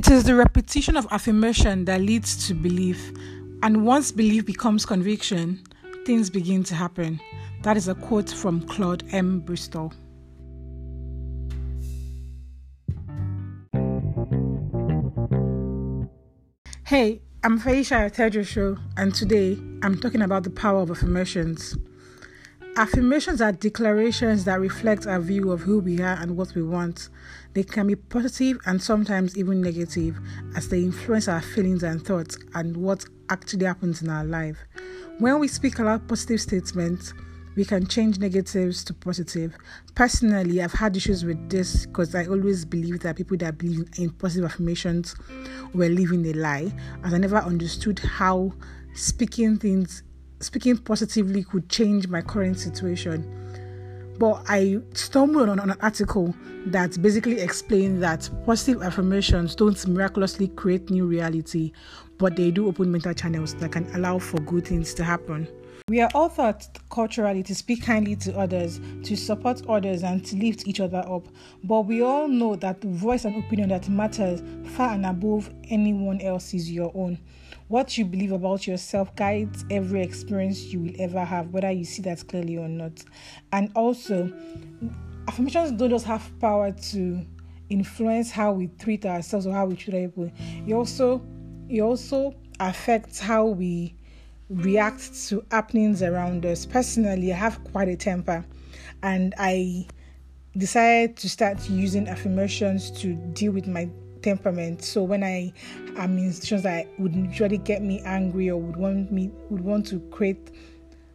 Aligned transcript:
It 0.00 0.08
is 0.10 0.24
the 0.24 0.34
repetition 0.34 0.96
of 0.96 1.06
affirmation 1.10 1.84
that 1.84 2.00
leads 2.00 2.48
to 2.48 2.54
belief, 2.54 3.12
and 3.62 3.84
once 3.84 4.10
belief 4.10 4.46
becomes 4.46 4.86
conviction, 4.86 5.62
things 6.06 6.30
begin 6.30 6.64
to 6.64 6.74
happen. 6.74 7.20
That 7.64 7.76
is 7.76 7.86
a 7.86 7.94
quote 7.94 8.30
from 8.30 8.62
Claude 8.62 9.04
M. 9.12 9.40
Bristol. 9.40 9.92
Hey, 16.86 17.20
I'm 17.44 17.60
Faisha 17.60 18.10
Tejo 18.10 18.46
Show, 18.46 18.78
and 18.96 19.14
today 19.14 19.58
I'm 19.82 20.00
talking 20.00 20.22
about 20.22 20.44
the 20.44 20.50
power 20.50 20.80
of 20.80 20.90
affirmations. 20.90 21.76
Affirmations 22.76 23.40
are 23.40 23.52
declarations 23.52 24.44
that 24.44 24.60
reflect 24.60 25.06
our 25.06 25.20
view 25.20 25.50
of 25.50 25.60
who 25.60 25.80
we 25.80 26.00
are 26.00 26.16
and 26.20 26.36
what 26.36 26.54
we 26.54 26.62
want. 26.62 27.08
They 27.52 27.64
can 27.64 27.88
be 27.88 27.96
positive 27.96 28.58
and 28.64 28.80
sometimes 28.80 29.36
even 29.36 29.60
negative 29.60 30.18
as 30.54 30.68
they 30.68 30.80
influence 30.80 31.26
our 31.26 31.42
feelings 31.42 31.82
and 31.82 32.04
thoughts 32.04 32.38
and 32.54 32.76
what 32.76 33.04
actually 33.28 33.66
happens 33.66 34.02
in 34.02 34.08
our 34.08 34.24
life. 34.24 34.56
When 35.18 35.40
we 35.40 35.48
speak 35.48 35.78
aloud 35.80 36.08
positive 36.08 36.40
statements, 36.40 37.12
we 37.56 37.64
can 37.64 37.86
change 37.86 38.18
negatives 38.18 38.84
to 38.84 38.94
positive. 38.94 39.56
Personally, 39.96 40.62
I've 40.62 40.72
had 40.72 40.96
issues 40.96 41.24
with 41.24 41.50
this 41.50 41.86
because 41.86 42.14
I 42.14 42.26
always 42.26 42.64
believe 42.64 43.00
that 43.00 43.16
people 43.16 43.36
that 43.38 43.58
believe 43.58 43.88
in 43.98 44.10
positive 44.10 44.48
affirmations 44.50 45.16
were 45.74 45.88
living 45.88 46.24
a 46.26 46.32
lie, 46.34 46.72
as 47.04 47.12
I 47.12 47.18
never 47.18 47.38
understood 47.38 47.98
how 47.98 48.52
speaking 48.94 49.58
things 49.58 50.04
speaking 50.40 50.76
positively 50.78 51.44
could 51.44 51.68
change 51.68 52.08
my 52.08 52.22
current 52.22 52.58
situation. 52.58 53.36
But 54.18 54.42
I 54.48 54.80
stumbled 54.92 55.48
on, 55.48 55.58
an 55.60 55.76
article 55.80 56.34
that 56.66 57.00
basically 57.00 57.40
explained 57.40 58.02
that 58.02 58.28
positive 58.44 58.82
affirmations 58.82 59.54
don't 59.54 59.86
miraculously 59.88 60.48
create 60.48 60.90
new 60.90 61.06
reality, 61.06 61.72
but 62.18 62.36
they 62.36 62.50
do 62.50 62.66
open 62.68 62.92
mental 62.92 63.14
channels 63.14 63.54
that 63.54 63.72
can 63.72 63.86
allow 63.94 64.18
for 64.18 64.38
good 64.40 64.66
things 64.66 64.92
to 64.94 65.04
happen. 65.04 65.48
We 65.88 66.00
are 66.02 66.10
all 66.14 66.28
taught 66.28 66.68
culturally 66.90 67.42
to 67.42 67.54
speak 67.54 67.82
kindly 67.82 68.14
to 68.16 68.38
others, 68.38 68.78
to 69.04 69.16
support 69.16 69.62
others, 69.68 70.04
and 70.04 70.24
to 70.26 70.36
lift 70.36 70.68
each 70.68 70.80
other 70.80 71.02
up. 71.08 71.26
But 71.64 71.86
we 71.86 72.02
all 72.02 72.28
know 72.28 72.56
that 72.56 72.82
the 72.82 72.88
voice 72.88 73.24
and 73.24 73.42
opinion 73.42 73.70
that 73.70 73.88
matters 73.88 74.42
far 74.72 74.90
and 74.92 75.06
above 75.06 75.50
anyone 75.68 76.20
else 76.20 76.52
is 76.52 76.70
your 76.70 76.92
own. 76.94 77.18
What 77.70 77.96
you 77.96 78.04
believe 78.04 78.32
about 78.32 78.66
yourself 78.66 79.14
guides 79.14 79.64
every 79.70 80.02
experience 80.02 80.60
you 80.72 80.80
will 80.80 80.94
ever 80.98 81.24
have, 81.24 81.50
whether 81.50 81.70
you 81.70 81.84
see 81.84 82.02
that 82.02 82.26
clearly 82.26 82.56
or 82.56 82.66
not. 82.66 83.04
And 83.52 83.70
also, 83.76 84.32
affirmations 85.28 85.70
don't 85.70 85.90
just 85.90 86.04
have 86.06 86.28
power 86.40 86.72
to 86.72 87.24
influence 87.68 88.32
how 88.32 88.50
we 88.50 88.66
treat 88.80 89.06
ourselves 89.06 89.46
or 89.46 89.54
how 89.54 89.66
we 89.66 89.76
treat 89.76 89.94
people. 89.94 90.32
It 90.66 90.72
also 90.72 91.22
it 91.68 91.80
also 91.80 92.34
affects 92.58 93.20
how 93.20 93.46
we 93.46 93.94
react 94.48 95.28
to 95.28 95.44
happenings 95.52 96.02
around 96.02 96.44
us. 96.46 96.66
Personally, 96.66 97.32
I 97.32 97.36
have 97.36 97.62
quite 97.62 97.86
a 97.86 97.94
temper, 97.94 98.44
and 99.04 99.32
I 99.38 99.86
decided 100.56 101.16
to 101.18 101.28
start 101.28 101.70
using 101.70 102.08
affirmations 102.08 102.90
to 103.02 103.14
deal 103.14 103.52
with 103.52 103.68
my 103.68 103.88
temperament. 104.22 104.82
So 104.82 105.02
when 105.02 105.22
I 105.22 105.52
am 105.96 106.18
in 106.18 106.32
situations 106.32 106.62
that 106.64 106.88
would 106.98 107.14
usually 107.14 107.58
get 107.58 107.82
me 107.82 108.00
angry 108.04 108.50
or 108.50 108.60
would 108.60 108.76
want 108.76 109.12
me 109.12 109.30
would 109.50 109.62
want 109.62 109.86
to 109.88 110.00
create 110.10 110.50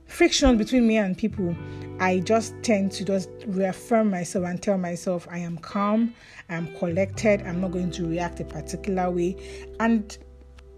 friction 0.06 0.58
between 0.58 0.88
me 0.88 0.98
and 0.98 1.18
people, 1.18 1.56
I 2.00 2.20
just 2.20 2.54
tend 2.62 2.92
to 2.94 3.06
just 3.06 3.30
reaffirm 3.48 4.12
myself 4.12 4.46
and 4.46 4.62
tell 4.62 4.78
myself 4.78 5.28
I 5.30 5.40
am 5.40 5.58
calm, 5.58 6.14
I'm 6.50 6.74
collected, 6.76 7.42
I'm 7.42 7.62
not 7.62 7.72
going 7.72 7.92
to 7.92 8.08
react 8.08 8.40
a 8.40 8.46
particular 8.46 9.10
way, 9.10 9.36
and 9.80 10.18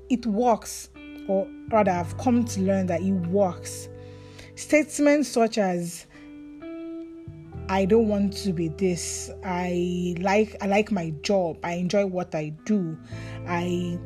it 0.10 0.26
works. 0.26 0.90
Or 1.28 1.46
rather, 1.70 1.92
I've 1.92 2.18
come 2.18 2.46
to 2.46 2.62
learn 2.62 2.88
that 2.88 3.02
it 3.02 3.12
works. 3.12 3.90
Statements 4.56 5.30
such 5.30 5.58
as 5.58 6.07
I 7.70 7.86
don't 7.86 8.08
want 8.08 8.34
to 8.38 8.54
be 8.54 8.70
this. 8.70 9.30
I 9.44 10.16
like 10.20 10.56
I 10.62 10.68
like 10.68 10.92
my 10.92 11.10
job. 11.22 11.58
I 11.64 11.74
enjoy 11.74 12.06
what 12.06 12.34
I 12.34 12.50
do. 12.66 12.98
I 13.46 14.00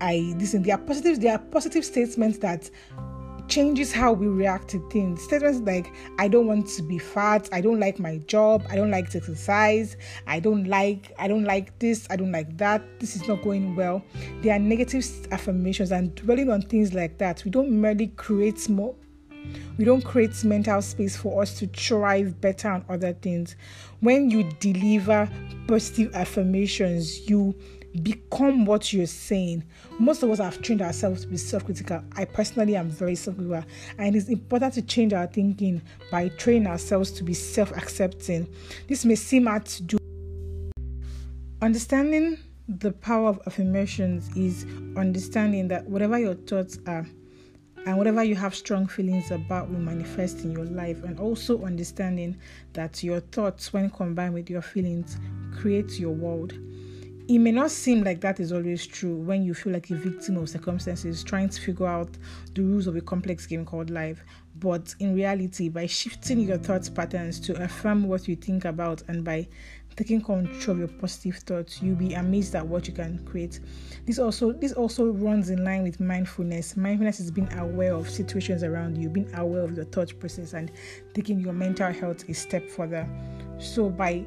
I 0.00 0.34
listen. 0.36 0.62
There 0.62 0.74
are 0.74 0.78
positives. 0.78 1.20
There 1.20 1.32
are 1.32 1.38
positive 1.38 1.84
statements 1.84 2.38
that 2.38 2.68
changes 3.46 3.92
how 3.92 4.12
we 4.12 4.26
react 4.26 4.68
to 4.68 4.88
things. 4.90 5.22
Statements 5.22 5.60
like 5.60 5.92
I 6.18 6.26
don't 6.26 6.48
want 6.48 6.66
to 6.68 6.82
be 6.82 6.98
fat. 6.98 7.48
I 7.52 7.60
don't 7.60 7.78
like 7.78 8.00
my 8.00 8.18
job. 8.26 8.66
I 8.70 8.74
don't 8.74 8.90
like 8.90 9.10
to 9.10 9.18
exercise. 9.18 9.96
I 10.26 10.40
don't 10.40 10.64
like 10.64 11.12
I 11.18 11.28
don't 11.28 11.44
like 11.44 11.78
this. 11.78 12.08
I 12.10 12.16
don't 12.16 12.32
like 12.32 12.56
that. 12.58 12.82
This 12.98 13.14
is 13.14 13.28
not 13.28 13.42
going 13.42 13.76
well. 13.76 14.02
There 14.42 14.52
are 14.54 14.58
negative 14.58 15.06
affirmations 15.30 15.92
and 15.92 16.12
dwelling 16.16 16.50
on 16.50 16.62
things 16.62 16.92
like 16.92 17.18
that. 17.18 17.44
We 17.44 17.52
don't 17.52 17.70
merely 17.70 18.08
create 18.08 18.68
more 18.68 18.96
we 19.76 19.84
don't 19.84 20.04
create 20.04 20.44
mental 20.44 20.80
space 20.82 21.16
for 21.16 21.42
us 21.42 21.58
to 21.58 21.66
thrive 21.66 22.40
better 22.40 22.68
on 22.68 22.84
other 22.88 23.12
things. 23.12 23.56
When 24.00 24.30
you 24.30 24.50
deliver 24.60 25.28
positive 25.66 26.14
affirmations, 26.14 27.28
you 27.28 27.54
become 28.02 28.64
what 28.66 28.92
you're 28.92 29.06
saying. 29.06 29.64
Most 29.98 30.22
of 30.22 30.30
us 30.30 30.38
have 30.38 30.60
trained 30.62 30.82
ourselves 30.82 31.22
to 31.22 31.28
be 31.28 31.36
self 31.36 31.64
critical. 31.64 32.02
I 32.16 32.24
personally 32.24 32.76
am 32.76 32.90
very 32.90 33.14
self 33.14 33.36
critical, 33.36 33.64
and 33.98 34.16
it's 34.16 34.28
important 34.28 34.74
to 34.74 34.82
change 34.82 35.12
our 35.12 35.26
thinking 35.26 35.82
by 36.10 36.28
training 36.28 36.66
ourselves 36.66 37.10
to 37.12 37.24
be 37.24 37.34
self 37.34 37.72
accepting. 37.72 38.48
This 38.88 39.04
may 39.04 39.14
seem 39.14 39.46
hard 39.46 39.66
to 39.66 39.82
do. 39.82 39.98
Understanding 41.62 42.38
the 42.68 42.92
power 42.92 43.28
of 43.28 43.40
affirmations 43.46 44.34
is 44.36 44.66
understanding 44.96 45.68
that 45.68 45.86
whatever 45.86 46.18
your 46.18 46.34
thoughts 46.34 46.78
are, 46.86 47.06
and 47.86 47.98
whatever 47.98 48.24
you 48.24 48.34
have 48.34 48.54
strong 48.54 48.86
feelings 48.86 49.30
about 49.30 49.70
will 49.70 49.78
manifest 49.78 50.40
in 50.40 50.52
your 50.52 50.64
life. 50.64 51.02
And 51.04 51.18
also 51.20 51.64
understanding 51.64 52.36
that 52.72 53.02
your 53.02 53.20
thoughts 53.20 53.72
when 53.72 53.90
combined 53.90 54.34
with 54.34 54.48
your 54.48 54.62
feelings 54.62 55.18
create 55.56 55.98
your 55.98 56.12
world 56.12 56.54
it 57.26 57.38
may 57.38 57.52
not 57.52 57.70
seem 57.70 58.04
like 58.04 58.20
that 58.20 58.38
is 58.38 58.52
always 58.52 58.86
true 58.86 59.16
when 59.16 59.42
you 59.42 59.54
feel 59.54 59.72
like 59.72 59.88
a 59.90 59.94
victim 59.94 60.36
of 60.36 60.48
circumstances 60.48 61.24
trying 61.24 61.48
to 61.48 61.60
figure 61.60 61.86
out 61.86 62.10
the 62.54 62.62
rules 62.62 62.86
of 62.86 62.96
a 62.96 63.00
complex 63.00 63.46
game 63.46 63.64
called 63.64 63.88
life. 63.88 64.22
But 64.56 64.94
in 65.00 65.14
reality 65.14 65.70
by 65.70 65.86
shifting 65.86 66.40
your 66.40 66.58
thoughts 66.58 66.90
patterns 66.90 67.40
to 67.40 67.62
affirm 67.62 68.08
what 68.08 68.28
you 68.28 68.36
think 68.36 68.66
about 68.66 69.02
and 69.08 69.24
by 69.24 69.48
taking 69.96 70.20
control 70.20 70.74
of 70.74 70.78
your 70.78 70.88
positive 70.98 71.36
thoughts 71.36 71.80
you'll 71.80 71.96
be 71.96 72.14
amazed 72.14 72.54
at 72.54 72.66
what 72.66 72.86
you 72.86 72.92
can 72.92 73.24
create. 73.24 73.58
This 74.04 74.18
also 74.18 74.52
this 74.52 74.72
also 74.72 75.06
runs 75.06 75.48
in 75.48 75.64
line 75.64 75.82
with 75.82 76.00
mindfulness. 76.00 76.76
Mindfulness 76.76 77.20
is 77.20 77.30
being 77.30 77.50
aware 77.54 77.94
of 77.94 78.10
situations 78.10 78.62
around 78.62 78.98
you 78.98 79.08
being 79.08 79.32
aware 79.34 79.62
of 79.62 79.74
your 79.74 79.86
thought 79.86 80.12
process 80.20 80.52
and 80.52 80.70
taking 81.14 81.40
your 81.40 81.54
mental 81.54 81.90
health 81.90 82.28
a 82.28 82.34
step 82.34 82.68
further. 82.68 83.08
So 83.58 83.88
by 83.88 84.26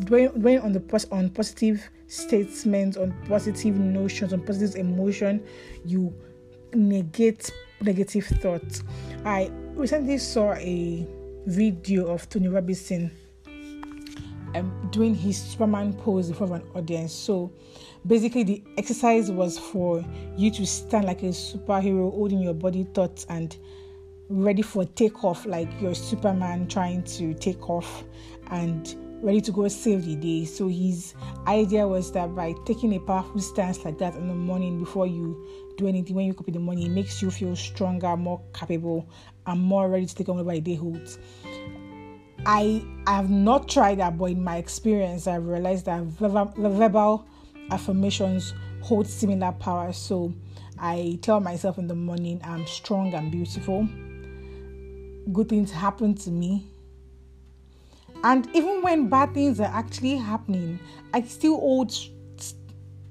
dwelling 0.00 0.60
on 0.60 0.72
the 0.72 1.08
on 1.12 1.30
positive 1.30 1.88
statements 2.08 2.96
on 2.96 3.14
positive 3.28 3.78
notions 3.78 4.32
on 4.32 4.42
positive 4.44 4.76
emotion 4.76 5.44
you 5.84 6.12
negate 6.74 7.50
negative 7.80 8.24
thoughts 8.24 8.82
i 9.24 9.50
recently 9.74 10.18
saw 10.18 10.54
a 10.54 11.06
video 11.46 12.06
of 12.06 12.28
tony 12.28 12.48
robinson 12.48 13.10
um, 14.56 14.88
doing 14.90 15.14
his 15.14 15.40
Superman 15.40 15.92
pose 15.92 16.28
in 16.28 16.34
front 16.34 16.52
of 16.52 16.60
an 16.62 16.68
audience. 16.74 17.12
So 17.12 17.52
basically, 18.06 18.42
the 18.42 18.64
exercise 18.78 19.30
was 19.30 19.58
for 19.58 20.04
you 20.36 20.50
to 20.52 20.66
stand 20.66 21.04
like 21.04 21.22
a 21.22 21.26
superhero, 21.26 22.10
holding 22.10 22.40
your 22.40 22.54
body 22.54 22.84
thoughts 22.94 23.26
and 23.28 23.56
ready 24.28 24.62
for 24.62 24.84
takeoff, 24.84 25.46
like 25.46 25.68
you're 25.80 25.94
Superman 25.94 26.66
trying 26.68 27.02
to 27.04 27.34
take 27.34 27.68
off 27.68 28.04
and 28.50 28.96
ready 29.22 29.40
to 29.40 29.52
go 29.52 29.66
save 29.68 30.04
the 30.04 30.16
day. 30.16 30.44
So 30.44 30.68
his 30.68 31.14
idea 31.46 31.86
was 31.86 32.12
that 32.12 32.34
by 32.34 32.54
taking 32.64 32.94
a 32.94 33.00
powerful 33.00 33.40
stance 33.40 33.84
like 33.84 33.98
that 33.98 34.14
in 34.14 34.28
the 34.28 34.34
morning 34.34 34.78
before 34.78 35.06
you 35.06 35.46
do 35.76 35.86
anything, 35.86 36.16
when 36.16 36.26
you 36.26 36.34
copy 36.34 36.52
the 36.52 36.58
money, 36.58 36.86
it 36.86 36.90
makes 36.90 37.20
you 37.22 37.30
feel 37.30 37.56
stronger, 37.56 38.16
more 38.16 38.40
capable, 38.54 39.08
and 39.46 39.60
more 39.60 39.88
ready 39.88 40.06
to 40.06 40.14
take 40.14 40.28
on 40.28 40.36
whatever 40.36 40.52
the 40.52 40.60
day 40.60 40.74
holds. 40.74 41.18
I 42.44 42.84
have 43.06 43.30
not 43.30 43.68
tried 43.68 43.98
that, 43.98 44.16
but 44.16 44.26
in 44.26 44.42
my 44.42 44.58
experience, 44.58 45.26
I've 45.26 45.46
realized 45.46 45.86
that 45.86 46.02
verbal, 46.04 46.52
verbal 46.56 47.26
affirmations 47.70 48.54
hold 48.82 49.06
similar 49.06 49.50
power. 49.52 49.92
So 49.92 50.32
I 50.78 51.18
tell 51.22 51.40
myself 51.40 51.78
in 51.78 51.88
the 51.88 51.94
morning, 51.94 52.40
I'm 52.44 52.66
strong 52.66 53.14
and 53.14 53.32
beautiful. 53.32 53.88
Good 55.32 55.48
things 55.48 55.72
happen 55.72 56.14
to 56.14 56.30
me. 56.30 56.66
And 58.24 58.48
even 58.54 58.82
when 58.82 59.08
bad 59.08 59.34
things 59.34 59.60
are 59.60 59.64
actually 59.72 60.16
happening, 60.16 60.78
I 61.12 61.22
still 61.22 61.60
hold 61.60 61.92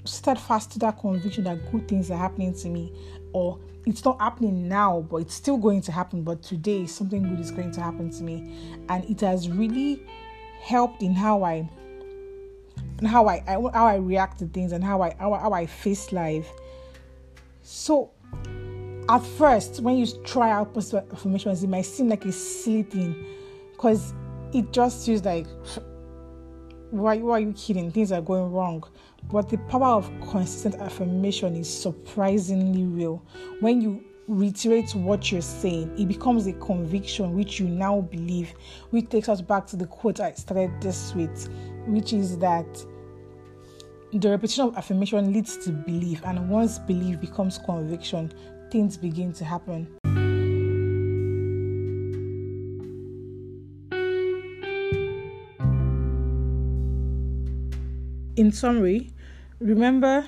steadfast 0.06 0.72
to 0.72 0.80
that 0.80 1.00
conviction 1.00 1.44
that 1.46 1.72
good 1.72 1.88
things 1.88 2.12
are 2.12 2.18
happening 2.18 2.54
to 2.54 2.70
me 2.70 2.94
or 3.34 3.60
it's 3.86 4.04
not 4.04 4.20
happening 4.20 4.68
now, 4.68 5.06
but 5.10 5.18
it's 5.18 5.36
still 5.36 5.58
going 5.58 5.82
to 5.82 5.92
happen. 5.92 6.24
But 6.24 6.42
today, 6.42 6.88
something 6.88 7.22
good 7.24 7.40
is 7.40 7.52
going 7.52 7.72
to 7.72 7.82
happen 7.82 8.10
to 8.12 8.24
me. 8.24 8.78
And 8.90 9.04
it 9.06 9.22
has 9.22 9.50
really 9.50 10.02
helped 10.62 11.02
in 11.04 11.14
how 11.14 11.44
I 11.44 11.70
and 12.98 13.08
how 13.08 13.28
I, 13.28 13.44
I 13.48 13.54
how 13.74 13.86
I 13.86 13.96
react 13.98 14.40
to 14.40 14.48
things 14.48 14.72
and 14.72 14.84
how 14.84 15.02
I 15.02 15.16
how, 15.20 15.34
how 15.34 15.52
I 15.54 15.66
face 15.66 16.12
life. 16.12 16.50
So 17.62 18.12
at 19.08 19.20
first, 19.20 19.82
when 19.82 19.98
you 19.98 20.08
try 20.24 20.52
out 20.52 20.74
positive 20.74 21.12
affirmations, 21.12 21.64
it 21.64 21.68
might 21.68 21.86
seem 21.86 22.10
like 22.10 22.26
a 22.26 22.32
silly 22.32 22.84
thing 22.84 23.26
because 23.72 24.14
it 24.54 24.72
just 24.72 25.06
feels 25.06 25.24
like 25.24 25.48
why, 26.92 27.18
why 27.18 27.34
are 27.34 27.40
you 27.40 27.54
kidding? 27.54 27.92
Things 27.92 28.12
are 28.12 28.22
going 28.22 28.52
wrong. 28.52 28.84
But 29.32 29.50
the 29.50 29.58
power 29.58 29.98
of 29.98 30.10
consistent 30.32 30.76
affirmation 30.76 31.56
is 31.56 31.72
surprisingly 31.82 32.84
real. 32.84 33.24
When 33.60 33.82
you 33.82 34.04
reiterate 34.28 34.94
what 34.96 35.32
you're 35.32 35.42
saying, 35.42 35.98
it 36.00 36.08
becomes 36.08 36.48
a 36.48 36.54
conviction 36.54 37.34
which 37.34 37.60
you 37.60 37.68
now 37.68 38.02
believe, 38.02 38.54
which 38.92 39.10
takes 39.10 39.30
us 39.30 39.42
back 39.42 39.68
to 39.68 39.76
the 39.76 39.88
quote 39.88 40.20
I 40.20 40.34
started 40.34 40.72
this 40.82 41.14
with, 41.14 41.50
which 41.88 42.14
is 42.14 42.38
that 42.40 42.86
the 44.14 44.30
repetition 44.30 44.66
of 44.66 44.78
affirmation 44.78 45.34
leads 45.34 45.58
to 45.66 45.72
belief, 45.72 46.22
and 46.26 46.50
once 46.50 46.80
belief 46.80 47.20
becomes 47.20 47.58
conviction, 47.58 48.32
things 48.72 48.96
begin 48.96 49.34
to 49.34 49.44
happen. 49.44 49.88
In 58.36 58.52
summary, 58.52 59.14
remember 59.60 60.28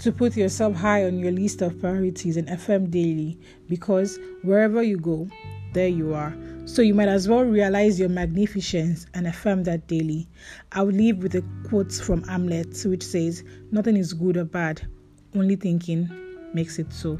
to 0.00 0.12
put 0.12 0.36
yourself 0.36 0.76
high 0.76 1.04
on 1.04 1.18
your 1.18 1.32
list 1.32 1.60
of 1.60 1.80
priorities 1.80 2.36
and 2.36 2.48
affirm 2.48 2.88
daily 2.88 3.36
because 3.68 4.18
wherever 4.42 4.80
you 4.80 4.96
go, 4.96 5.28
there 5.72 5.88
you 5.88 6.14
are. 6.14 6.36
So 6.66 6.82
you 6.82 6.94
might 6.94 7.08
as 7.08 7.28
well 7.28 7.42
realize 7.42 7.98
your 7.98 8.10
magnificence 8.10 9.06
and 9.12 9.26
affirm 9.26 9.64
that 9.64 9.88
daily. 9.88 10.28
I'll 10.70 10.86
leave 10.86 11.22
with 11.22 11.34
a 11.34 11.44
quote 11.68 11.92
from 11.92 12.22
Hamlet 12.24 12.80
which 12.84 13.02
says, 13.02 13.42
Nothing 13.72 13.96
is 13.96 14.12
good 14.12 14.36
or 14.36 14.44
bad, 14.44 14.86
only 15.34 15.56
thinking 15.56 16.08
makes 16.54 16.78
it 16.78 16.92
so. 16.92 17.18